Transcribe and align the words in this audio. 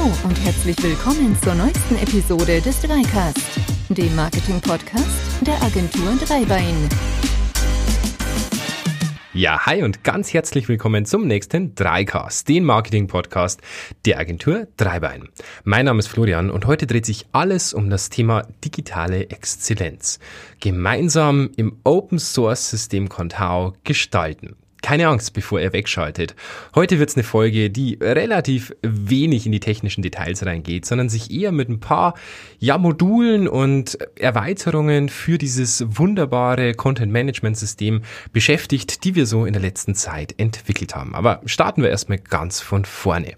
Hallo 0.00 0.14
und 0.24 0.44
herzlich 0.44 0.82
willkommen 0.82 1.36
zur 1.42 1.54
neuesten 1.54 1.96
Episode 1.96 2.62
des 2.62 2.80
Dreicast, 2.80 3.60
dem 3.90 4.14
Marketing-Podcast 4.16 5.42
der 5.42 5.62
Agentur 5.62 6.14
Dreibein. 6.26 6.88
Ja, 9.34 9.66
hi 9.66 9.82
und 9.82 10.02
ganz 10.02 10.32
herzlich 10.32 10.68
willkommen 10.68 11.04
zum 11.04 11.26
nächsten 11.26 11.74
Dreicast, 11.74 12.48
den 12.48 12.64
Marketing-Podcast 12.64 13.60
der 14.06 14.18
Agentur 14.18 14.68
Dreibein. 14.78 15.28
Mein 15.64 15.84
Name 15.84 15.98
ist 15.98 16.08
Florian 16.08 16.50
und 16.50 16.66
heute 16.66 16.86
dreht 16.86 17.04
sich 17.04 17.26
alles 17.32 17.74
um 17.74 17.90
das 17.90 18.08
Thema 18.08 18.46
digitale 18.64 19.28
Exzellenz. 19.28 20.18
Gemeinsam 20.60 21.50
im 21.56 21.76
Open 21.84 22.18
Source 22.18 22.70
System 22.70 23.10
Contao 23.10 23.74
gestalten 23.84 24.56
keine 24.82 25.08
Angst, 25.08 25.32
bevor 25.32 25.60
er 25.60 25.72
wegschaltet. 25.72 26.34
Heute 26.74 26.98
wird's 26.98 27.16
eine 27.16 27.24
Folge, 27.24 27.70
die 27.70 27.98
relativ 28.00 28.74
wenig 28.82 29.46
in 29.46 29.52
die 29.52 29.60
technischen 29.60 30.02
Details 30.02 30.44
reingeht, 30.44 30.86
sondern 30.86 31.08
sich 31.08 31.30
eher 31.30 31.52
mit 31.52 31.68
ein 31.68 31.80
paar 31.80 32.14
ja, 32.58 32.78
Modulen 32.78 33.48
und 33.48 33.98
Erweiterungen 34.18 35.08
für 35.08 35.38
dieses 35.38 35.84
wunderbare 35.86 36.74
Content-Management-System 36.74 38.02
beschäftigt, 38.32 39.04
die 39.04 39.14
wir 39.14 39.26
so 39.26 39.44
in 39.44 39.52
der 39.52 39.62
letzten 39.62 39.94
Zeit 39.94 40.34
entwickelt 40.38 40.94
haben. 40.94 41.14
Aber 41.14 41.40
starten 41.46 41.82
wir 41.82 41.90
erstmal 41.90 42.18
ganz 42.18 42.60
von 42.60 42.84
vorne. 42.84 43.34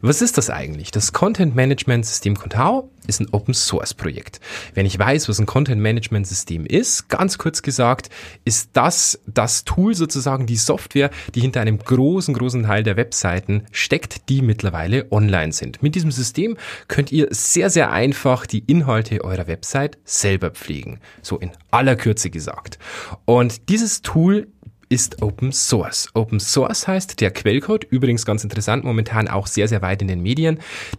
Was 0.00 0.22
ist 0.22 0.38
das 0.38 0.50
eigentlich? 0.50 0.90
Das 0.90 1.12
Content-Management-System 1.12 2.36
Contao 2.36 2.90
ist 3.06 3.20
ein 3.20 3.28
Open 3.32 3.54
Source 3.54 3.94
Projekt. 3.94 4.40
Wenn 4.74 4.86
ich 4.86 4.98
weiß, 4.98 5.28
was 5.28 5.38
ein 5.38 5.46
Content 5.46 5.80
Management 5.80 6.26
System 6.26 6.66
ist, 6.66 7.08
ganz 7.08 7.38
kurz 7.38 7.62
gesagt, 7.62 8.10
ist 8.44 8.70
das 8.74 9.20
das 9.26 9.64
Tool 9.64 9.94
sozusagen 9.94 10.46
die 10.46 10.56
Software, 10.56 11.10
die 11.34 11.40
hinter 11.40 11.60
einem 11.60 11.78
großen, 11.78 12.34
großen 12.34 12.62
Teil 12.64 12.82
der 12.82 12.96
Webseiten 12.96 13.64
steckt, 13.72 14.28
die 14.28 14.42
mittlerweile 14.42 15.10
online 15.10 15.52
sind. 15.52 15.82
Mit 15.82 15.94
diesem 15.94 16.10
System 16.10 16.56
könnt 16.88 17.12
ihr 17.12 17.28
sehr, 17.30 17.70
sehr 17.70 17.92
einfach 17.92 18.46
die 18.46 18.60
Inhalte 18.60 19.24
eurer 19.24 19.46
Website 19.46 19.98
selber 20.04 20.50
pflegen. 20.50 21.00
So 21.22 21.38
in 21.38 21.50
aller 21.70 21.96
Kürze 21.96 22.30
gesagt. 22.30 22.78
Und 23.24 23.68
dieses 23.68 24.02
Tool 24.02 24.48
ist 24.92 25.22
Open 25.22 25.52
Source. 25.52 26.10
Open 26.12 26.38
Source 26.38 26.86
heißt 26.86 27.20
der 27.22 27.30
Quellcode, 27.30 27.84
übrigens 27.84 28.26
ganz 28.26 28.44
interessant, 28.44 28.84
momentan 28.84 29.26
auch 29.26 29.46
sehr, 29.46 29.66
sehr 29.66 29.80
weit 29.80 30.02
in 30.02 30.08
den 30.08 30.20
Medien. 30.20 30.58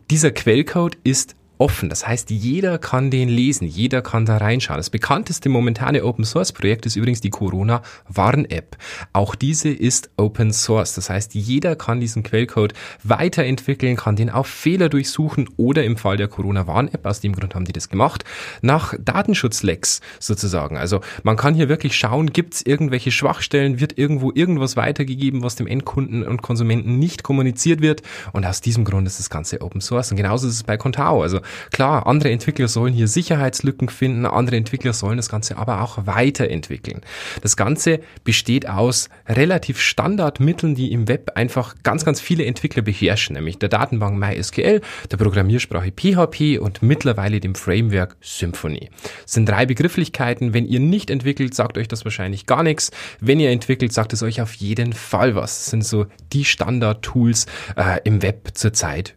Dieser 0.10 0.32
Quellcode 0.32 0.98
ist 1.04 1.36
offen. 1.64 1.88
Das 1.88 2.06
heißt, 2.06 2.30
jeder 2.30 2.78
kann 2.78 3.10
den 3.10 3.30
lesen, 3.30 3.66
jeder 3.66 4.02
kann 4.02 4.26
da 4.26 4.36
reinschauen. 4.36 4.80
Das 4.80 4.90
bekannteste 4.90 5.48
momentane 5.48 6.04
Open 6.04 6.26
Source 6.26 6.52
Projekt 6.52 6.86
ist 6.86 6.98
übrigens 6.98 7.22
die 7.22 7.30
Corona 7.30 7.82
Warn 8.10 8.44
App. 8.44 8.76
Auch 9.14 9.34
diese 9.34 9.70
ist 9.70 10.10
Open 10.18 10.52
Source. 10.52 10.94
Das 10.96 11.10
heißt, 11.10 11.36
jeder 11.36 11.78
kann 11.78 12.02
diesen 12.02 12.22
Quellcode 12.22 12.74
weiterentwickeln, 13.04 13.96
kann 13.96 14.18
den 14.18 14.30
auf 14.30 14.48
Fehler 14.48 14.90
durchsuchen 14.90 15.50
oder 15.56 15.86
im 15.86 15.96
Fall 15.96 16.18
der 16.18 16.28
Corona 16.28 16.68
Warn 16.68 16.90
App, 16.90 17.06
aus 17.06 17.22
dem 17.22 17.34
Grund 17.34 17.56
haben 17.56 17.64
die 17.64 17.72
das 17.72 17.88
gemacht, 17.88 18.26
nach 18.62 18.94
Datenschutzlecks 19.00 20.02
sozusagen. 20.20 20.76
Also 20.76 21.00
man 21.24 21.38
kann 21.38 21.56
hier 21.56 21.70
wirklich 21.70 21.96
schauen, 21.96 22.34
gibt 22.34 22.56
es 22.56 22.66
irgendwelche 22.66 23.12
Schwachstellen, 23.12 23.80
wird 23.80 23.98
irgendwo 23.98 24.34
irgendwas 24.36 24.76
weitergegeben, 24.76 25.44
was 25.44 25.56
dem 25.56 25.68
Endkunden 25.68 26.28
und 26.28 26.42
Konsumenten 26.42 27.00
nicht 27.00 27.24
kommuniziert 27.24 27.80
wird. 27.80 28.02
Und 28.34 28.46
aus 28.46 28.60
diesem 28.60 28.84
Grund 28.84 29.08
ist 29.08 29.20
das 29.20 29.30
Ganze 29.30 29.62
Open 29.62 29.80
Source. 29.80 30.12
Und 30.12 30.18
genauso 30.18 30.46
ist 30.46 30.56
es 30.56 30.64
bei 30.64 30.76
Contao. 30.76 31.22
Also 31.22 31.40
klar, 31.72 32.08
andere 32.08 32.32
Entwickler 32.32 32.68
sollen 32.68 32.94
hier 32.94 33.08
Sicherheitslücken 33.08 33.90
finden, 33.90 34.26
andere 34.26 34.58
Entwickler 34.58 34.94
sollen 34.94 35.18
das 35.18 35.30
Ganze 35.30 35.58
aber 35.58 35.82
auch 35.82 36.06
weiterentwickeln. 36.06 37.02
Das 37.42 37.58
Ganze 37.58 38.00
besteht 38.24 38.68
aus 38.68 39.10
relativ 39.28 39.80
Standardmitteln, 39.80 40.76
die 40.76 40.92
im 40.92 41.08
Web 41.08 41.32
einfach 41.36 41.76
ganz, 41.84 42.06
ganz 42.06 42.22
viele 42.22 42.46
Entwickler 42.46 42.82
beherrschen, 42.82 43.36
nämlich 43.36 43.60
der 43.60 43.70
Datenbank 43.70 44.18
MySQL, 44.18 44.82
der 45.12 45.18
Programmiersprache 45.18 45.92
PHP 45.92 46.60
und 46.60 46.82
mittlerweile 46.82 47.40
dem 47.40 47.56
Framework 47.56 48.16
Symfony. 48.22 48.90
Das 49.24 49.34
sind 49.34 49.48
drei 49.48 49.66
Begrifflichkeiten. 49.66 50.54
Wenn 50.54 50.66
ihr 50.66 50.80
nicht 50.80 51.10
entwickelt, 51.10 51.54
sagt 51.54 51.78
euch 51.78 51.88
das 51.88 52.06
wahrscheinlich 52.06 52.46
gar 52.46 52.64
nichts. 52.64 52.92
Wenn 53.20 53.40
ihr 53.40 53.52
entwickelt, 53.52 53.94
sagt 53.94 54.14
es 54.14 54.24
euch 54.24 54.42
auf 54.42 54.54
jeden 54.56 54.94
Fall 54.94 55.36
was. 55.36 55.60
Das 55.60 55.66
sind 55.68 55.86
so 55.86 56.06
die 56.32 56.46
Standard-Tools 56.46 57.46
äh, 57.76 58.00
im 58.04 58.22
Web 58.22 58.50
zurzeit 58.54 59.16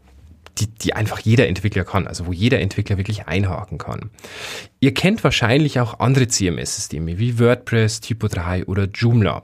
die, 0.58 0.66
die 0.68 0.94
einfach 0.94 1.18
jeder 1.20 1.48
Entwickler 1.48 1.84
kann, 1.84 2.06
also 2.06 2.26
wo 2.26 2.32
jeder 2.32 2.60
Entwickler 2.60 2.96
wirklich 2.96 3.26
einhaken 3.26 3.78
kann. 3.78 4.10
Ihr 4.80 4.94
kennt 4.94 5.22
wahrscheinlich 5.24 5.80
auch 5.80 6.00
andere 6.00 6.28
CMS-Systeme 6.28 7.18
wie 7.18 7.38
WordPress, 7.38 8.00
Typo 8.00 8.28
3 8.28 8.66
oder 8.66 8.84
Joomla. 8.84 9.42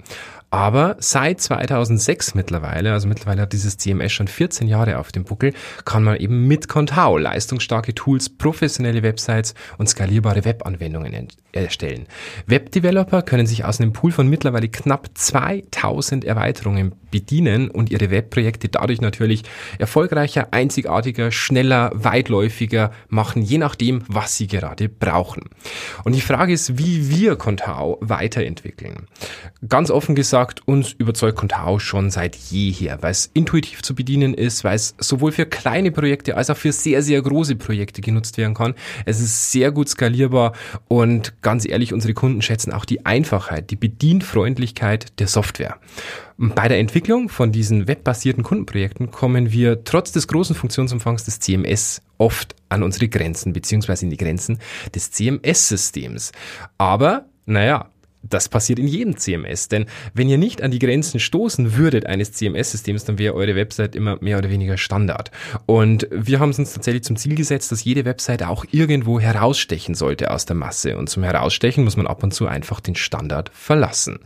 Aber 0.53 0.97
seit 0.99 1.41
2006 1.41 2.35
mittlerweile, 2.35 2.93
also 2.93 3.09
mittlerweile 3.09 3.41
hat 3.41 3.55
dieses 3.55 3.79
CMS 3.79 4.13
schon 4.13 4.29
14 4.29 4.69
Jahre 4.69 4.99
auf 4.99 5.11
dem 5.11 5.25
Buckel, 5.25 5.55
kann 5.87 6.05
man 6.05 6.19
eben 6.19 6.47
mit 6.47 6.69
Contao 6.69 7.17
leistungsstarke 7.17 7.95
Tools, 7.95 8.29
professionelle 8.29 9.03
Websites 9.03 9.55
und 9.79 9.89
skalierbare 9.89 10.45
Webanwendungen 10.45 11.29
erstellen. 11.53 12.07
Webdeveloper 12.47 13.23
können 13.23 13.47
sich 13.47 13.65
aus 13.65 13.81
einem 13.81 13.95
Pool 13.95 14.13
von 14.13 14.29
mittlerweile 14.29 14.69
knapp 14.69 15.09
2000 15.15 16.27
Erweiterungen 16.27 16.93
bedienen 17.11 17.71
und 17.71 17.91
ihre 17.91 18.11
Webprojekte 18.11 18.69
dadurch 18.69 19.01
natürlich 19.01 19.45
erfolgreicher, 19.79 20.49
einzigartiger, 20.51 21.31
schneller, 21.31 21.93
weitläufiger 21.95 22.91
machen, 23.09 23.43
je 23.43 23.59
nachdem, 23.59 24.03
was 24.09 24.37
sie 24.37 24.49
gerade 24.49 24.89
brauchen. 24.89 25.45
Und 26.05 26.15
die 26.15 26.21
Frage 26.21 26.53
ist, 26.53 26.79
wie 26.79 27.09
wir 27.09 27.37
Contao 27.37 27.99
weiterentwickeln. 28.01 29.07
Ganz 29.69 29.91
offen 29.91 30.15
gesagt, 30.15 30.42
gesagt, 30.43 30.67
uns 30.67 30.93
überzeugt 30.93 31.39
Contao 31.39 31.79
schon 31.79 32.11
seit 32.11 32.35
jeher, 32.35 33.01
weil 33.03 33.13
es 33.13 33.31
intuitiv 33.33 33.83
zu 33.83 33.95
bedienen 33.95 34.35
ist, 34.35 34.65
weil 34.65 34.75
es 34.75 34.95
sowohl 34.99 35.31
für 35.31 35.47
kleine 35.47 35.93
Projekte 35.93 36.37
als 36.37 36.51
auch 36.51 36.57
für 36.57 36.73
sehr, 36.73 37.03
sehr 37.03 37.23
große 37.23 37.55
Projekte 37.55 38.01
genutzt 38.01 38.39
werden 38.39 38.55
kann. 38.55 38.75
Es 39.07 39.21
ist 39.21 39.53
sehr 39.53 39.71
gut 39.71 39.89
skalierbar 39.89 40.53
und 40.89 41.41
ganz 41.43 41.65
ehrlich, 41.65 41.93
unsere 41.93 42.15
Kunden 42.15 42.43
schätzen 42.43 42.73
auch 42.73 42.85
die 42.85 43.07
Einfachheit, 43.07 43.71
die 43.71 43.77
Bedienfreundlichkeit 43.77 45.19
der 45.21 45.29
Software. 45.29 45.79
Bei 46.39 46.67
der 46.67 46.81
Entwicklung 46.81 47.29
von 47.29 47.53
diesen 47.53 47.87
webbasierten 47.87 48.43
Kundenprojekten 48.43 49.13
kommen 49.13 49.53
wir 49.53 49.85
trotz 49.85 50.11
des 50.11 50.27
großen 50.27 50.57
Funktionsumfangs 50.57 51.25
des 51.25 51.39
CMS 51.39 52.03
oft 52.19 52.57
an 52.69 52.83
unsere 52.83 53.09
Grenzen, 53.09 53.53
beziehungsweise 53.53 54.07
in 54.07 54.11
die 54.11 54.17
Grenzen 54.17 54.59
des 54.93 55.13
CMS-Systems. 55.13 56.33
Aber, 56.79 57.27
naja, 57.47 57.92
das 58.23 58.49
passiert 58.49 58.79
in 58.79 58.87
jedem 58.87 59.17
CMS, 59.17 59.69
denn 59.69 59.87
wenn 60.15 60.29
ihr 60.29 60.39
nicht 60.39 60.63
an 60.63 60.71
die 60.71 60.79
Grenzen 60.79 61.21
stoßen 61.21 61.77
würdet 61.77 62.07
eines 62.07 62.33
CMS-Systems, 62.33 63.05
dann 63.05 63.19
wäre 63.19 63.35
eure 63.35 63.57
Website 63.57 63.97
immer 63.97 64.19
mehr 64.21 64.39
oder 64.39 64.51
weniger 64.51 64.77
Standard. 64.77 65.31
Und 65.67 66.07
wir 66.11 66.41
haben 66.41 66.51
es 66.51 66.59
uns 66.59 66.73
tatsächlich 66.73 67.05
zum 67.05 67.17
Ziel 67.17 67.35
gesetzt, 67.35 67.73
dass 67.73 67.85
jede 67.85 68.05
Website 68.05 68.43
auch 68.43 68.65
irgendwo 68.71 69.21
herausstechen 69.21 69.95
sollte 69.95 70.31
aus 70.31 70.47
der 70.47 70.57
Masse. 70.57 70.97
Und 70.97 71.09
zum 71.09 71.23
Herausstechen 71.23 71.85
muss 71.85 71.97
man 71.97 72.07
ab 72.07 72.23
und 72.23 72.33
zu 72.33 72.47
einfach 72.47 72.81
den 72.81 72.95
Standard 72.95 73.51
verlassen. 73.53 74.21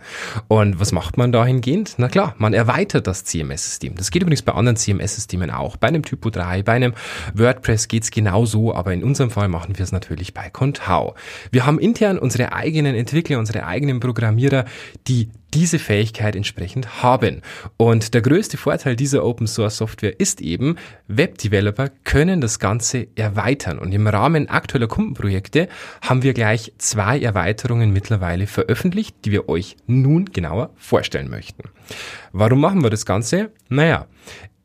Und 0.49 0.78
was 0.81 0.93
macht 0.93 1.17
man 1.17 1.33
dahingehend? 1.33 1.95
Na 1.97 2.09
klar, 2.09 2.34
man 2.39 2.55
erweitert 2.55 3.07
das 3.07 3.25
CMS-System. 3.25 3.95
Das 3.97 4.11
geht 4.11 4.23
übrigens 4.23 4.43
bei 4.43 4.53
anderen 4.53 4.77
CMS-Systemen 4.77 5.51
auch. 5.51 5.77
Bei 5.77 5.89
einem 5.89 6.03
Typo 6.03 6.31
3, 6.31 6.63
bei 6.63 6.73
einem 6.73 6.95
WordPress 7.34 7.89
geht's 7.89 8.11
genauso, 8.11 8.75
aber 8.75 8.93
in 8.93 9.03
unserem 9.03 9.31
Fall 9.31 9.49
machen 9.49 9.78
wir 9.78 9.84
es 9.84 9.93
natürlich 9.93 10.34
bei 10.34 10.51
Contao. 10.51 11.15
Wir 11.51 11.67
haben 11.67 11.78
intern 11.78 12.19
unsere 12.19 12.53
eigenen 12.53 12.95
Entwickler, 12.95 13.39
unsere 13.39 13.67
eigenen 13.67 13.85
eigenen 13.86 14.00
Programmierer, 14.00 14.64
die 15.06 15.30
diese 15.54 15.78
Fähigkeit 15.78 16.36
entsprechend 16.36 17.02
haben. 17.02 17.41
Und 17.76 18.12
der 18.12 18.20
größte 18.20 18.56
Vorteil 18.56 18.97
dieser 18.97 19.24
Open 19.24 19.47
Source 19.47 19.78
Software 19.78 20.19
ist 20.20 20.41
eben, 20.41 20.76
Web-Developer 21.08 21.91
können 22.04 22.41
das 22.41 22.58
Ganze 22.58 23.06
erweitern. 23.14 23.78
Und 23.78 23.92
im 23.92 24.06
Rahmen 24.06 24.48
aktueller 24.50 24.88
Kundenprojekte 24.88 25.69
haben 26.02 26.22
wir 26.22 26.34
gleich 26.34 26.72
zwei 26.78 27.20
Erweiterungen 27.20 27.92
mittlerweile 27.92 28.47
veröffentlicht, 28.47 29.16
die 29.24 29.30
wir 29.30 29.48
euch 29.48 29.76
nun 29.86 30.26
genauer 30.26 30.70
vorstellen 30.76 31.30
möchten. 31.30 31.62
Warum 32.32 32.60
machen 32.60 32.82
wir 32.82 32.91
das 32.91 33.06
Ganze? 33.06 33.50
Naja, 33.68 34.06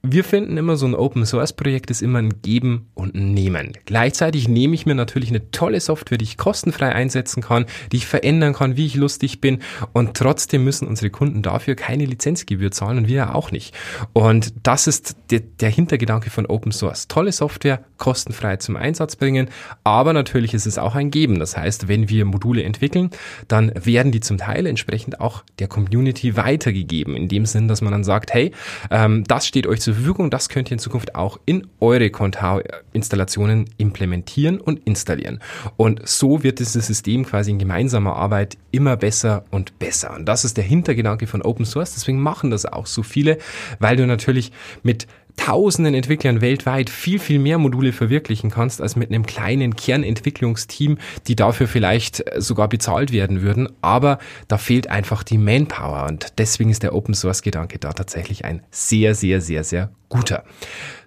wir 0.03 0.23
finden 0.23 0.57
immer, 0.57 0.77
so 0.77 0.87
ein 0.87 0.95
Open 0.95 1.25
Source 1.27 1.53
Projekt 1.53 1.91
ist 1.91 2.01
immer 2.01 2.19
ein 2.19 2.41
Geben 2.41 2.87
und 2.95 3.13
ein 3.13 3.33
Nehmen. 3.35 3.73
Gleichzeitig 3.85 4.47
nehme 4.47 4.73
ich 4.73 4.87
mir 4.87 4.95
natürlich 4.95 5.29
eine 5.29 5.51
tolle 5.51 5.79
Software, 5.79 6.17
die 6.17 6.23
ich 6.23 6.37
kostenfrei 6.37 6.91
einsetzen 6.91 7.43
kann, 7.43 7.65
die 7.91 7.97
ich 7.97 8.07
verändern 8.07 8.53
kann, 8.53 8.77
wie 8.77 8.87
ich 8.87 8.95
lustig 8.95 9.41
bin. 9.41 9.59
Und 9.93 10.17
trotzdem 10.17 10.63
müssen 10.63 10.87
unsere 10.87 11.11
Kunden 11.11 11.43
dafür 11.43 11.75
keine 11.75 12.05
Lizenzgebühr 12.05 12.71
zahlen 12.71 12.97
und 12.97 13.07
wir 13.07 13.35
auch 13.35 13.51
nicht. 13.51 13.75
Und 14.13 14.53
das 14.63 14.87
ist 14.87 15.17
der, 15.29 15.41
der 15.41 15.69
Hintergedanke 15.69 16.31
von 16.31 16.47
Open 16.47 16.71
Source. 16.71 17.07
Tolle 17.07 17.31
Software, 17.31 17.83
kostenfrei 17.97 18.57
zum 18.57 18.77
Einsatz 18.77 19.15
bringen. 19.15 19.49
Aber 19.83 20.13
natürlich 20.13 20.55
ist 20.55 20.65
es 20.65 20.79
auch 20.79 20.95
ein 20.95 21.11
Geben. 21.11 21.37
Das 21.37 21.55
heißt, 21.55 21.87
wenn 21.87 22.09
wir 22.09 22.25
Module 22.25 22.63
entwickeln, 22.63 23.11
dann 23.47 23.71
werden 23.75 24.11
die 24.11 24.19
zum 24.19 24.39
Teil 24.39 24.65
entsprechend 24.65 25.21
auch 25.21 25.43
der 25.59 25.67
Community 25.67 26.35
weitergegeben. 26.35 27.15
In 27.15 27.27
dem 27.27 27.45
Sinn, 27.45 27.67
dass 27.67 27.81
man 27.81 27.91
dann 27.91 28.03
sagt, 28.03 28.33
hey, 28.33 28.51
ähm, 28.89 29.23
das 29.25 29.45
steht 29.45 29.67
euch 29.67 29.79
zur 29.81 29.90
zur 29.91 29.97
Verfügung. 29.97 30.29
Das 30.29 30.49
könnt 30.49 30.69
ihr 30.69 30.73
in 30.73 30.79
Zukunft 30.79 31.15
auch 31.15 31.39
in 31.45 31.67
eure 31.79 32.09
Contao-Installationen 32.09 33.69
implementieren 33.77 34.59
und 34.59 34.85
installieren. 34.85 35.39
Und 35.77 36.07
so 36.07 36.43
wird 36.43 36.59
dieses 36.59 36.87
System 36.87 37.25
quasi 37.25 37.51
in 37.51 37.59
gemeinsamer 37.59 38.15
Arbeit 38.15 38.57
immer 38.71 38.95
besser 38.95 39.43
und 39.51 39.77
besser. 39.79 40.15
Und 40.15 40.25
das 40.25 40.45
ist 40.45 40.57
der 40.57 40.63
Hintergedanke 40.63 41.27
von 41.27 41.41
Open 41.41 41.65
Source. 41.65 41.93
Deswegen 41.93 42.21
machen 42.21 42.51
das 42.51 42.65
auch 42.65 42.85
so 42.85 43.03
viele, 43.03 43.37
weil 43.79 43.97
du 43.97 44.07
natürlich 44.07 44.51
mit 44.83 45.07
tausenden 45.37 45.93
Entwicklern 45.93 46.41
weltweit 46.41 46.89
viel, 46.89 47.19
viel 47.19 47.39
mehr 47.39 47.57
Module 47.57 47.93
verwirklichen 47.93 48.51
kannst, 48.51 48.81
als 48.81 48.95
mit 48.95 49.09
einem 49.09 49.25
kleinen 49.25 49.75
Kernentwicklungsteam, 49.75 50.97
die 51.27 51.35
dafür 51.35 51.67
vielleicht 51.67 52.23
sogar 52.37 52.69
bezahlt 52.69 53.11
werden 53.11 53.41
würden. 53.41 53.69
Aber 53.81 54.19
da 54.47 54.57
fehlt 54.57 54.89
einfach 54.89 55.23
die 55.23 55.37
Manpower 55.37 56.07
und 56.09 56.37
deswegen 56.37 56.69
ist 56.69 56.83
der 56.83 56.95
Open 56.95 57.13
Source 57.13 57.41
Gedanke 57.41 57.79
da 57.79 57.93
tatsächlich 57.93 58.45
ein 58.45 58.61
sehr, 58.71 59.15
sehr, 59.15 59.41
sehr, 59.41 59.63
sehr 59.63 59.91
guter. 60.09 60.43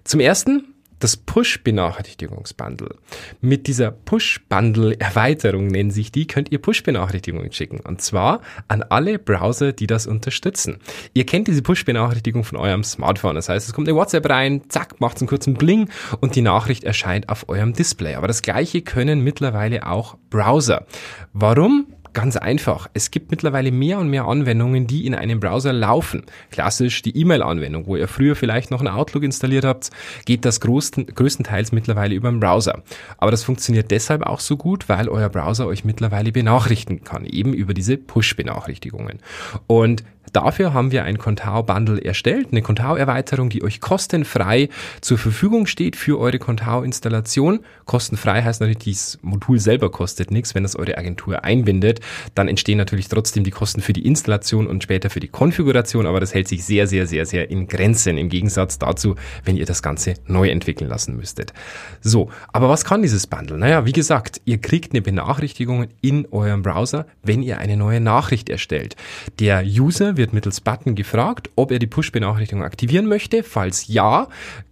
Zum 0.03 0.19
ersten 0.19 0.74
das 0.99 1.17
Push-Benachrichtigungsbundle. 1.17 2.95
Mit 3.41 3.67
dieser 3.67 3.91
Push-Bundle-Erweiterung 3.91 5.67
nennen 5.67 5.91
sich 5.91 6.11
die, 6.11 6.27
könnt 6.27 6.51
ihr 6.51 6.59
Push-Benachrichtigungen 6.59 7.51
schicken. 7.51 7.79
Und 7.79 8.01
zwar 8.01 8.41
an 8.67 8.83
alle 8.83 9.19
Browser, 9.19 9.73
die 9.73 9.87
das 9.87 10.07
unterstützen. 10.07 10.77
Ihr 11.13 11.25
kennt 11.25 11.47
diese 11.47 11.61
Push-Benachrichtigung 11.61 12.43
von 12.43 12.57
eurem 12.57 12.83
Smartphone. 12.83 13.35
Das 13.35 13.49
heißt, 13.49 13.67
es 13.67 13.73
kommt 13.73 13.87
eine 13.87 13.97
WhatsApp 13.97 14.29
rein, 14.29 14.63
zack, 14.69 14.99
macht 14.99 15.19
einen 15.19 15.27
kurzen 15.27 15.55
Bling 15.55 15.89
und 16.19 16.35
die 16.35 16.41
Nachricht 16.41 16.83
erscheint 16.83 17.29
auf 17.29 17.49
eurem 17.49 17.73
Display. 17.73 18.15
Aber 18.15 18.27
das 18.27 18.41
gleiche 18.41 18.81
können 18.81 19.21
mittlerweile 19.21 19.87
auch 19.87 20.17
Browser. 20.29 20.85
Warum? 21.33 21.87
Ganz 22.15 22.37
einfach. 22.37 22.89
Es 22.93 23.11
gibt 23.11 23.29
mittlerweile 23.29 23.73
mehr 23.73 23.99
und 23.99 24.09
mehr 24.09 24.23
Anwendungen, 24.23 24.87
die 24.87 25.05
in 25.05 25.13
einem 25.13 25.41
Browser 25.41 25.73
laufen. 25.73 26.23
Klassisch 26.49 27.01
die 27.01 27.15
E-Mail-Anwendung, 27.17 27.87
wo 27.87 27.97
ihr 27.97 28.07
früher 28.07 28.37
vielleicht 28.37 28.71
noch 28.71 28.79
ein 28.79 28.87
Outlook 28.87 29.23
installiert 29.23 29.65
habt, 29.65 29.89
geht 30.23 30.45
das 30.45 30.61
größten, 30.61 31.07
größtenteils 31.07 31.73
mittlerweile 31.73 32.15
über 32.15 32.31
den 32.31 32.39
Browser. 32.39 32.83
Aber 33.17 33.31
das 33.31 33.43
funktioniert 33.43 33.91
deshalb 33.91 34.23
auch 34.23 34.39
so 34.39 34.55
gut, 34.55 34.87
weil 34.87 35.09
euer 35.09 35.27
Browser 35.27 35.67
euch 35.67 35.83
mittlerweile 35.83 36.31
benachrichtigen 36.31 37.03
kann, 37.03 37.25
eben 37.25 37.53
über 37.53 37.73
diese 37.73 37.97
Push-Benachrichtigungen. 37.97 39.19
Und 39.67 40.05
Dafür 40.33 40.73
haben 40.73 40.91
wir 40.91 41.03
ein 41.03 41.17
Contao 41.17 41.63
Bundle 41.63 42.03
erstellt, 42.03 42.49
eine 42.51 42.61
Contao 42.61 42.95
Erweiterung, 42.95 43.49
die 43.49 43.63
euch 43.63 43.79
kostenfrei 43.79 44.69
zur 45.01 45.17
Verfügung 45.17 45.65
steht 45.65 45.95
für 45.95 46.19
eure 46.19 46.39
Contao 46.39 46.83
Installation. 46.83 47.59
Kostenfrei 47.85 48.41
heißt 48.41 48.61
natürlich, 48.61 48.79
dieses 48.79 49.19
Modul 49.21 49.59
selber 49.59 49.91
kostet 49.91 50.31
nichts. 50.31 50.55
Wenn 50.55 50.63
das 50.63 50.75
eure 50.75 50.97
Agentur 50.97 51.43
einbindet, 51.43 51.99
dann 52.33 52.47
entstehen 52.47 52.77
natürlich 52.77 53.07
trotzdem 53.07 53.43
die 53.43 53.51
Kosten 53.51 53.81
für 53.81 53.93
die 53.93 54.05
Installation 54.05 54.67
und 54.67 54.83
später 54.83 55.09
für 55.09 55.19
die 55.19 55.27
Konfiguration, 55.27 56.05
aber 56.05 56.19
das 56.19 56.33
hält 56.33 56.47
sich 56.47 56.65
sehr, 56.65 56.87
sehr, 56.87 57.07
sehr, 57.07 57.25
sehr 57.25 57.49
in 57.49 57.67
Grenzen 57.67 58.17
im 58.17 58.29
Gegensatz 58.29 58.79
dazu, 58.79 59.15
wenn 59.43 59.57
ihr 59.57 59.65
das 59.65 59.81
Ganze 59.81 60.15
neu 60.27 60.49
entwickeln 60.49 60.89
lassen 60.89 61.15
müsstet. 61.15 61.53
So, 62.01 62.29
aber 62.51 62.69
was 62.69 62.85
kann 62.85 63.01
dieses 63.01 63.27
Bundle? 63.27 63.57
Naja, 63.57 63.85
wie 63.85 63.91
gesagt, 63.91 64.41
ihr 64.45 64.59
kriegt 64.59 64.93
eine 64.93 65.01
Benachrichtigung 65.01 65.87
in 66.01 66.27
eurem 66.31 66.61
Browser, 66.61 67.05
wenn 67.23 67.41
ihr 67.41 67.59
eine 67.59 67.77
neue 67.77 68.01
Nachricht 68.01 68.49
erstellt. 68.49 68.95
Der 69.39 69.63
User 69.63 70.14
wird 70.17 70.33
mittels 70.33 70.61
Button 70.61 70.95
gefragt, 70.95 71.49
ob 71.55 71.71
er 71.71 71.79
die 71.79 71.87
Push-Benachrichtigung 71.87 72.63
aktivieren 72.63 73.07
möchte. 73.07 73.43
Falls 73.43 73.87
ja, 73.87 74.27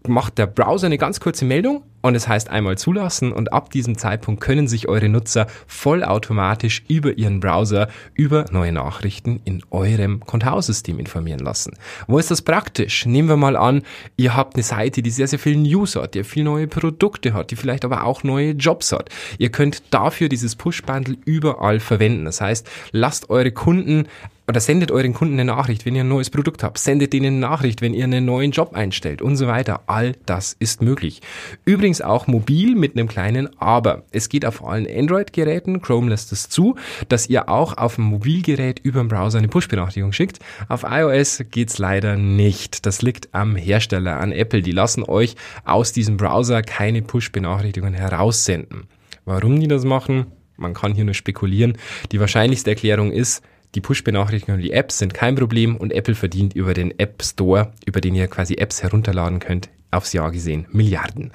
macht 0.07 0.37
der 0.37 0.47
Browser 0.47 0.87
eine 0.87 0.97
ganz 0.97 1.19
kurze 1.19 1.45
Meldung 1.45 1.83
und 2.03 2.15
es 2.15 2.27
heißt 2.27 2.49
einmal 2.49 2.77
zulassen 2.77 3.31
und 3.31 3.53
ab 3.53 3.71
diesem 3.71 3.97
Zeitpunkt 3.97 4.41
können 4.41 4.67
sich 4.67 4.89
eure 4.89 5.07
Nutzer 5.07 5.47
vollautomatisch 5.67 6.83
über 6.89 7.17
ihren 7.17 7.39
Browser 7.39 7.87
über 8.13 8.45
neue 8.51 8.73
Nachrichten 8.73 9.39
in 9.45 9.63
eurem 9.71 10.19
Contao-System 10.19 10.99
informieren 10.99 11.39
lassen. 11.39 11.77
Wo 12.07 12.19
ist 12.19 12.29
das 12.29 12.41
praktisch? 12.41 13.05
Nehmen 13.05 13.29
wir 13.29 13.37
mal 13.37 13.55
an, 13.55 13.83
ihr 14.17 14.35
habt 14.35 14.55
eine 14.55 14.63
Seite, 14.63 15.01
die 15.01 15.11
sehr, 15.11 15.27
sehr 15.27 15.39
viel 15.39 15.55
News 15.55 15.95
hat, 15.95 16.13
die 16.15 16.25
viel 16.25 16.43
neue 16.43 16.67
Produkte 16.67 17.33
hat, 17.33 17.51
die 17.51 17.55
vielleicht 17.55 17.85
aber 17.85 18.03
auch 18.03 18.23
neue 18.23 18.51
Jobs 18.51 18.91
hat. 18.91 19.09
Ihr 19.37 19.49
könnt 19.49 19.83
dafür 19.91 20.27
dieses 20.27 20.57
Push-Bundle 20.57 21.15
überall 21.23 21.79
verwenden. 21.79 22.25
Das 22.25 22.41
heißt, 22.41 22.69
lasst 22.91 23.29
eure 23.29 23.51
Kunden 23.51 24.07
oder 24.47 24.59
sendet 24.59 24.91
euren 24.91 25.13
Kunden 25.13 25.35
eine 25.35 25.45
Nachricht, 25.45 25.85
wenn 25.85 25.95
ihr 25.95 26.03
ein 26.03 26.07
neues 26.09 26.29
Produkt 26.29 26.63
habt, 26.63 26.77
sendet 26.77 27.13
denen 27.13 27.27
eine 27.27 27.39
Nachricht, 27.39 27.81
wenn 27.81 27.93
ihr 27.93 28.03
einen 28.03 28.25
neuen 28.25 28.51
Job 28.51 28.73
einstellt 28.73 29.21
und 29.21 29.35
so 29.35 29.47
weiter. 29.47 29.83
All 29.87 30.13
das 30.25 30.55
ist 30.59 30.81
möglich. 30.81 31.21
Übrigens 31.65 32.01
auch 32.01 32.27
mobil 32.27 32.75
mit 32.75 32.95
einem 32.95 33.07
kleinen 33.07 33.49
Aber. 33.59 34.03
Es 34.11 34.29
geht 34.29 34.45
auf 34.45 34.63
allen 34.65 34.87
Android-Geräten, 34.87 35.81
Chrome 35.81 36.09
lässt 36.09 36.31
es 36.31 36.49
zu, 36.49 36.75
dass 37.07 37.29
ihr 37.29 37.49
auch 37.49 37.77
auf 37.77 37.95
dem 37.95 38.05
Mobilgerät 38.05 38.79
über 38.79 39.01
den 39.01 39.07
Browser 39.07 39.37
eine 39.37 39.47
Push-Benachrichtigung 39.47 40.11
schickt. 40.11 40.39
Auf 40.67 40.83
iOS 40.83 41.43
geht's 41.49 41.77
leider 41.77 42.17
nicht. 42.17 42.85
Das 42.85 43.01
liegt 43.01 43.33
am 43.33 43.55
Hersteller, 43.55 44.19
an 44.19 44.31
Apple. 44.31 44.61
Die 44.61 44.71
lassen 44.71 45.03
euch 45.03 45.35
aus 45.63 45.93
diesem 45.93 46.17
Browser 46.17 46.61
keine 46.61 47.01
Push-Benachrichtigungen 47.01 47.93
heraussenden. 47.93 48.87
Warum 49.25 49.59
die 49.59 49.67
das 49.67 49.85
machen? 49.85 50.27
Man 50.57 50.73
kann 50.73 50.93
hier 50.93 51.05
nur 51.05 51.13
spekulieren. 51.13 51.77
Die 52.11 52.19
wahrscheinlichste 52.19 52.69
Erklärung 52.69 53.11
ist, 53.11 53.41
die 53.75 53.81
Push-Benachrichtigungen 53.81 54.59
und 54.59 54.63
die 54.63 54.73
Apps 54.73 54.99
sind 54.99 55.13
kein 55.13 55.35
Problem 55.35 55.75
und 55.75 55.91
Apple 55.91 56.15
verdient 56.15 56.53
über 56.53 56.73
den 56.73 56.97
App 56.99 57.23
Store, 57.23 57.71
über 57.85 58.01
den 58.01 58.15
ihr 58.15 58.27
quasi 58.27 58.55
Apps 58.55 58.83
herunterladen 58.83 59.39
könnt, 59.39 59.69
aufs 59.91 60.13
Jahr 60.13 60.31
gesehen 60.31 60.65
Milliarden. 60.71 61.31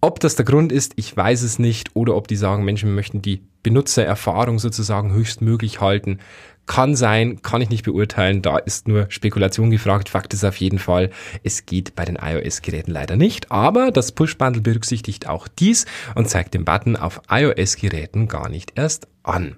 Ob 0.00 0.20
das 0.20 0.36
der 0.36 0.44
Grund 0.44 0.72
ist, 0.72 0.92
ich 0.96 1.16
weiß 1.16 1.42
es 1.42 1.58
nicht, 1.58 1.94
oder 1.94 2.14
ob 2.16 2.28
die 2.28 2.36
sagen, 2.36 2.64
Menschen 2.64 2.94
möchten 2.94 3.22
die 3.22 3.42
Benutzererfahrung 3.62 4.58
sozusagen 4.58 5.12
höchstmöglich 5.12 5.80
halten. 5.80 6.18
Kann 6.66 6.96
sein, 6.96 7.42
kann 7.42 7.60
ich 7.60 7.68
nicht 7.68 7.84
beurteilen, 7.84 8.40
da 8.40 8.56
ist 8.56 8.88
nur 8.88 9.06
Spekulation 9.10 9.70
gefragt. 9.70 10.08
Fakt 10.08 10.32
ist 10.32 10.44
auf 10.44 10.56
jeden 10.56 10.78
Fall, 10.78 11.10
es 11.42 11.66
geht 11.66 11.94
bei 11.94 12.04
den 12.06 12.16
iOS-Geräten 12.16 12.90
leider 12.90 13.16
nicht, 13.16 13.50
aber 13.50 13.90
das 13.90 14.12
Push-Bundle 14.12 14.62
berücksichtigt 14.62 15.28
auch 15.28 15.46
dies 15.46 15.84
und 16.14 16.28
zeigt 16.28 16.54
den 16.54 16.64
Button 16.64 16.96
auf 16.96 17.20
iOS-Geräten 17.28 18.28
gar 18.28 18.48
nicht 18.48 18.72
erst 18.76 19.08
an. 19.22 19.56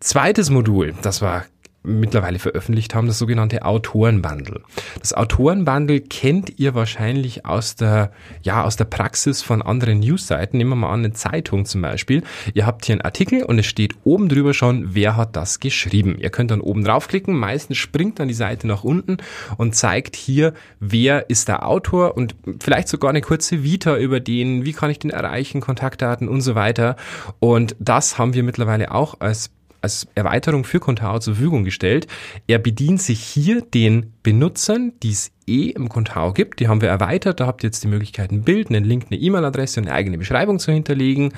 Zweites 0.00 0.50
Modul, 0.50 0.94
das 1.02 1.22
war 1.22 1.44
mittlerweile 1.88 2.38
veröffentlicht 2.38 2.94
haben, 2.94 3.06
das 3.06 3.18
sogenannte 3.18 3.64
Autorenbundle. 3.64 4.62
Das 5.00 5.12
Autorenbundle 5.14 6.00
kennt 6.00 6.58
ihr 6.58 6.74
wahrscheinlich 6.74 7.46
aus 7.46 7.76
der, 7.76 8.12
ja, 8.42 8.64
aus 8.64 8.76
der 8.76 8.84
Praxis 8.84 9.42
von 9.42 9.62
anderen 9.62 10.00
Newsseiten. 10.00 10.58
Nehmen 10.58 10.70
wir 10.70 10.76
mal 10.76 10.92
an, 10.92 11.00
eine 11.00 11.12
Zeitung 11.12 11.64
zum 11.64 11.82
Beispiel. 11.82 12.22
Ihr 12.54 12.66
habt 12.66 12.84
hier 12.84 12.94
einen 12.94 13.02
Artikel 13.02 13.42
und 13.42 13.58
es 13.58 13.66
steht 13.66 13.94
oben 14.04 14.28
drüber 14.28 14.54
schon, 14.54 14.94
wer 14.94 15.16
hat 15.16 15.36
das 15.36 15.60
geschrieben. 15.60 16.18
Ihr 16.18 16.30
könnt 16.30 16.50
dann 16.50 16.60
oben 16.60 16.84
draufklicken. 16.84 17.34
Meistens 17.34 17.78
springt 17.78 18.18
dann 18.18 18.28
die 18.28 18.34
Seite 18.34 18.66
nach 18.66 18.84
unten 18.84 19.18
und 19.56 19.74
zeigt 19.74 20.16
hier, 20.16 20.52
wer 20.80 21.30
ist 21.30 21.48
der 21.48 21.66
Autor 21.66 22.16
und 22.16 22.34
vielleicht 22.60 22.88
sogar 22.88 23.10
eine 23.10 23.20
kurze 23.20 23.62
Vita 23.62 23.96
über 23.96 24.20
den, 24.20 24.64
wie 24.64 24.72
kann 24.72 24.90
ich 24.90 24.98
den 24.98 25.10
erreichen, 25.10 25.60
Kontaktdaten 25.60 26.28
und 26.28 26.40
so 26.40 26.54
weiter. 26.54 26.96
Und 27.40 27.76
das 27.78 28.18
haben 28.18 28.34
wir 28.34 28.42
mittlerweile 28.42 28.92
auch 28.92 29.20
als 29.20 29.50
als 29.88 30.06
Erweiterung 30.14 30.64
für 30.64 30.80
Contao 30.80 31.18
zur 31.18 31.34
Verfügung 31.34 31.64
gestellt. 31.64 32.06
Er 32.46 32.58
bedient 32.58 33.00
sich 33.00 33.20
hier 33.20 33.62
den 33.62 34.12
Benutzern, 34.22 34.92
die 35.02 35.12
es 35.12 35.32
eh 35.46 35.70
im 35.70 35.88
Contao 35.88 36.34
gibt. 36.34 36.60
Die 36.60 36.68
haben 36.68 36.82
wir 36.82 36.90
erweitert. 36.90 37.40
Da 37.40 37.46
habt 37.46 37.64
ihr 37.64 37.68
jetzt 37.68 37.82
die 37.84 37.88
Möglichkeit, 37.88 38.30
ein 38.30 38.42
Bild, 38.42 38.68
einen 38.68 38.84
Link, 38.84 39.06
eine 39.10 39.18
E-Mail-Adresse 39.18 39.80
und 39.80 39.86
eine 39.86 39.96
eigene 39.96 40.18
Beschreibung 40.18 40.58
zu 40.58 40.72
hinterlegen 40.72 41.32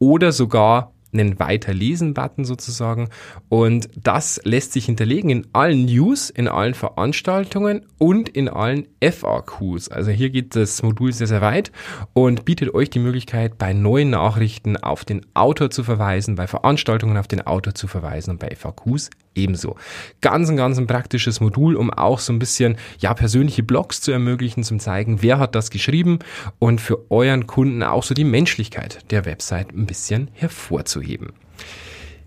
oder 0.00 0.32
sogar 0.32 0.91
einen 1.12 1.38
Weiterlesen-Button 1.38 2.44
sozusagen. 2.44 3.08
Und 3.48 3.88
das 3.96 4.40
lässt 4.44 4.72
sich 4.72 4.86
hinterlegen 4.86 5.30
in 5.30 5.46
allen 5.52 5.84
News, 5.86 6.30
in 6.30 6.48
allen 6.48 6.74
Veranstaltungen 6.74 7.86
und 7.98 8.28
in 8.28 8.48
allen 8.48 8.86
FAQs. 9.02 9.88
Also 9.88 10.10
hier 10.10 10.30
geht 10.30 10.56
das 10.56 10.82
Modul 10.82 11.12
sehr, 11.12 11.26
sehr 11.26 11.40
weit 11.40 11.72
und 12.12 12.44
bietet 12.44 12.74
euch 12.74 12.90
die 12.90 12.98
Möglichkeit, 12.98 13.58
bei 13.58 13.72
neuen 13.72 14.10
Nachrichten 14.10 14.76
auf 14.76 15.04
den 15.04 15.26
Autor 15.34 15.70
zu 15.70 15.84
verweisen, 15.84 16.34
bei 16.34 16.46
Veranstaltungen 16.46 17.16
auf 17.16 17.28
den 17.28 17.40
Autor 17.46 17.74
zu 17.74 17.86
verweisen 17.86 18.30
und 18.30 18.40
bei 18.40 18.54
FAQs 18.54 19.10
ebenso. 19.34 19.76
Ganz 20.20 20.48
ein 20.48 20.56
ganz 20.56 20.78
ein 20.78 20.86
praktisches 20.86 21.40
Modul, 21.40 21.76
um 21.76 21.90
auch 21.90 22.18
so 22.18 22.32
ein 22.32 22.38
bisschen 22.38 22.76
ja 22.98 23.14
persönliche 23.14 23.62
Blogs 23.62 24.00
zu 24.00 24.12
ermöglichen, 24.12 24.64
zum 24.64 24.78
zeigen, 24.78 25.22
wer 25.22 25.38
hat 25.38 25.54
das 25.54 25.70
geschrieben 25.70 26.18
und 26.58 26.80
für 26.80 27.10
euren 27.10 27.46
Kunden 27.46 27.82
auch 27.82 28.02
so 28.02 28.14
die 28.14 28.24
Menschlichkeit 28.24 29.10
der 29.10 29.24
Website 29.24 29.72
ein 29.72 29.86
bisschen 29.86 30.30
hervorzuheben. 30.34 31.32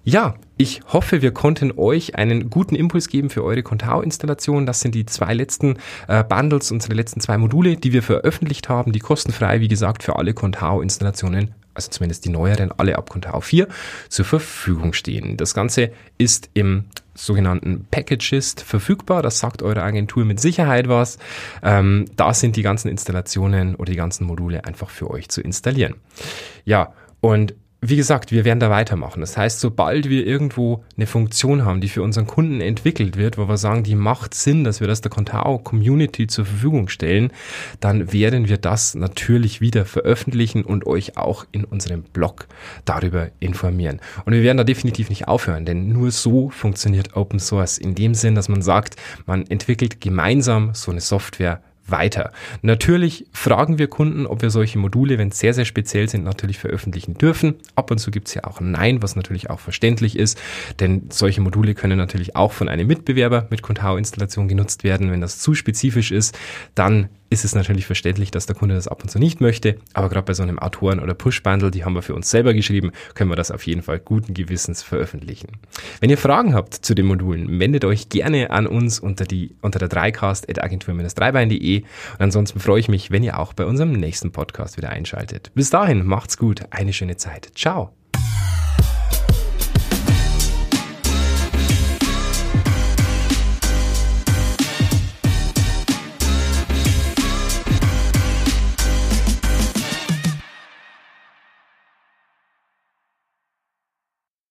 Ja, 0.08 0.36
ich 0.56 0.82
hoffe, 0.94 1.24
wir 1.24 1.32
konnten 1.32 1.74
euch 1.78 2.16
einen 2.16 2.52
guten 2.52 2.76
Impuls 2.76 3.08
geben 3.08 3.32
für 3.32 3.44
eure 3.44 3.64
Contao-Installation. 3.64 4.68
Das 4.68 4.80
sind 4.80 4.94
die 4.94 5.08
zwei 5.08 5.34
letzten 5.34 5.78
äh, 6.08 6.24
Bundles, 6.24 6.72
unsere 6.72 6.94
letzten 6.94 7.22
zwei 7.22 7.40
Module, 7.40 7.76
die 7.76 7.92
wir 7.92 8.04
veröffentlicht 8.04 8.70
haben, 8.70 8.92
die 8.92 9.00
kostenfrei, 9.00 9.62
wie 9.62 9.68
gesagt, 9.68 10.04
für 10.04 10.16
alle 10.16 10.36
Contao-Installationen 10.36 11.56
also 11.76 11.90
zumindest 11.92 12.26
die 12.26 12.30
neueren, 12.30 12.72
alle 12.78 12.98
ab 12.98 13.10
Contao 13.10 13.42
4, 13.42 13.68
zur 14.10 14.26
Verfügung 14.26 14.94
stehen. 14.94 15.38
Das 15.38 15.54
Ganze 15.54 15.92
ist 16.18 16.50
im 16.54 16.86
sogenannten 17.14 17.88
Packagist 17.92 18.62
verfügbar. 18.62 19.22
Das 19.22 19.40
sagt 19.40 19.62
eure 19.62 19.84
Agentur 19.84 20.26
mit 20.26 20.40
Sicherheit 20.40 20.90
was. 20.90 21.18
Ähm, 21.64 22.06
da 22.16 22.34
sind 22.34 22.56
die 22.56 22.62
ganzen 22.62 22.90
Installationen 22.90 23.76
oder 23.76 23.92
die 23.92 23.98
ganzen 23.98 24.26
Module 24.26 24.66
einfach 24.66 24.90
für 24.90 25.10
euch 25.10 25.30
zu 25.30 25.42
installieren. 25.42 25.96
Ja, 26.66 26.94
und 27.22 27.54
wie 27.82 27.96
gesagt, 27.96 28.32
wir 28.32 28.46
werden 28.46 28.60
da 28.60 28.70
weitermachen. 28.70 29.22
Das 29.22 29.38
heißt, 29.38 29.60
sobald 29.60 30.10
wir 30.10 30.26
irgendwo 30.26 30.84
eine 30.98 31.06
Funktion 31.06 31.66
haben, 31.66 31.82
die 31.82 31.90
für 31.90 32.02
unseren 32.02 32.26
Kunden 32.26 32.62
entwickelt 32.62 33.18
wird, 33.18 33.38
wo 33.38 33.48
wir 33.48 33.58
sagen, 33.58 33.84
die 33.84 33.96
macht 33.96 34.34
Sinn, 34.34 34.64
dass 34.64 34.80
wir 34.80 34.88
das 34.88 35.02
der 35.02 35.12
Contao 35.12 35.60
Community 35.60 36.28
zur 36.28 36.46
Verfügung 36.46 36.88
stellen, 36.90 37.32
dann 37.80 38.12
werden 38.12 38.48
wir 38.48 38.58
das 38.58 38.96
natürlich 38.96 39.62
wieder 39.62 39.86
veröffentlichen 39.86 40.64
und 40.64 40.88
euch 40.88 41.18
auch 41.18 41.46
in 41.52 41.64
unserem 41.64 42.04
Blog 42.04 42.48
darüber 42.86 43.30
informieren. 43.40 44.00
Und 44.26 44.34
wir 44.34 44.42
werden 44.42 44.58
da 44.58 44.64
definitiv 44.64 45.10
nicht 45.10 45.28
aufhören, 45.28 45.66
denn 45.66 45.90
nur 45.90 46.12
so 46.12 46.50
funktioniert 46.50 47.16
Open 47.16 47.40
Source 47.40 47.78
in 47.78 47.94
dem 47.94 48.16
Sinn, 48.16 48.36
dass 48.36 48.50
man 48.50 48.62
sagt, 48.62 48.96
man 49.26 49.46
entwickelt 49.48 50.02
gemeinsam 50.02 50.74
so 50.74 50.92
eine 50.92 51.02
Software 51.02 51.62
weiter. 51.88 52.32
Natürlich 52.62 53.26
fragen 53.32 53.78
wir 53.78 53.88
Kunden, 53.88 54.26
ob 54.26 54.42
wir 54.42 54.50
solche 54.50 54.80
Module, 54.80 55.18
wenn 55.18 55.30
es 55.30 55.40
sehr, 55.40 55.54
sehr 55.54 55.66
speziell 55.66 56.10
sind, 56.10 56.24
natürlich 56.24 56.58
veröffentlichen 56.58 57.16
dürfen. 57.16 57.56
Ab 57.76 57.92
und 57.92 58.00
zu 58.00 58.12
gibt 58.12 58.28
es 58.28 58.34
ja 58.34 58.44
auch 58.46 58.60
Nein, 58.60 59.02
was 59.02 59.16
natürlich 59.16 59.50
auch 59.50 59.60
verständlich 59.60 60.18
ist, 60.18 60.40
denn 60.80 61.04
solche 61.10 61.42
Module 61.42 61.76
können 61.76 61.98
natürlich 61.98 62.36
auch 62.36 62.52
von 62.52 62.70
einem 62.70 62.88
Mitbewerber 62.88 63.48
mit 63.50 63.62
Contao-Installation 63.62 64.48
genutzt 64.48 64.84
werden. 64.84 65.12
Wenn 65.12 65.22
das 65.22 65.40
zu 65.40 65.54
spezifisch 65.54 66.12
ist, 66.12 66.38
dann 66.74 67.10
ist 67.30 67.46
es 67.46 67.56
natürlich 67.56 67.86
verständlich, 67.86 68.32
dass 68.32 68.46
der 68.46 68.56
Kunde 68.56 68.76
das 68.76 68.88
ab 68.88 69.04
und 69.04 69.10
zu 69.10 69.20
nicht 69.20 69.42
möchte. 69.42 69.78
Aber 69.94 70.10
gerade 70.10 70.26
bei 70.26 70.34
so 70.34 70.44
einem 70.44 70.60
Autoren- 70.60 71.00
oder 71.00 71.14
Push-Bundle, 71.14 71.72
die 71.72 71.84
haben 71.84 71.94
wir 71.94 72.02
für 72.02 72.16
uns 72.16 72.30
selber 72.30 72.54
geschrieben, 72.54 72.92
können 73.14 73.32
wir 73.32 73.36
das 73.36 73.52
auf 73.52 73.66
jeden 73.66 73.82
Fall 73.82 74.00
guten 74.00 74.34
Gewissens 74.34 74.84
veröffentlichen. 74.84 75.54
Wenn 76.00 76.10
ihr 76.10 76.18
Fragen 76.18 76.54
habt 76.54 76.74
zu 76.74 76.94
den 76.94 77.06
Modulen, 77.06 77.60
wendet 77.60 77.84
euch 77.86 78.10
gerne 78.10 78.52
an 78.52 78.68
uns 78.68 79.00
unter, 79.00 79.26
die, 79.26 79.56
unter 79.62 79.80
der 79.80 79.88
dreicastagentur-dreibein.de 79.90 81.82
und 81.82 81.88
ansonsten 82.20 82.60
freue 82.60 82.80
ich 82.80 82.88
mich, 82.88 83.12
wenn 83.12 83.24
ihr 83.24 83.40
auch 83.40 83.54
bei 83.54 83.66
unserem 83.66 83.94
nächsten 83.94 84.32
Podcast 84.32 84.78
wieder 84.78 84.90
einschaltet. 84.90 85.52
Bis 85.56 85.70
dahin, 85.70 86.06
macht's 86.06 86.38
gut, 86.38 86.62
eine 86.70 86.94
schöne 86.94 87.18
Zeit. 87.18 87.52
Ciao. 87.56 88.05